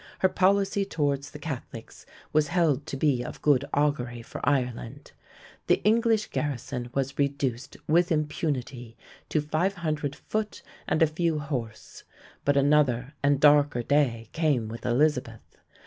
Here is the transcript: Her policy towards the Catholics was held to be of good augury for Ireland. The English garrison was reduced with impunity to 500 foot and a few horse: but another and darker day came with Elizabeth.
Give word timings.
Her 0.17 0.29
policy 0.29 0.83
towards 0.83 1.29
the 1.29 1.37
Catholics 1.37 2.07
was 2.33 2.47
held 2.47 2.87
to 2.87 2.97
be 2.97 3.23
of 3.23 3.39
good 3.43 3.65
augury 3.71 4.23
for 4.23 4.41
Ireland. 4.43 5.11
The 5.67 5.79
English 5.83 6.31
garrison 6.31 6.89
was 6.95 7.19
reduced 7.19 7.77
with 7.87 8.11
impunity 8.11 8.97
to 9.29 9.41
500 9.41 10.15
foot 10.15 10.63
and 10.87 11.03
a 11.03 11.05
few 11.05 11.37
horse: 11.37 12.03
but 12.43 12.57
another 12.57 13.13
and 13.21 13.39
darker 13.39 13.83
day 13.83 14.29
came 14.31 14.69
with 14.69 14.87
Elizabeth. 14.87 15.59